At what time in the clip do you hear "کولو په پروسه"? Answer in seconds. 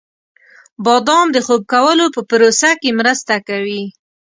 1.73-2.69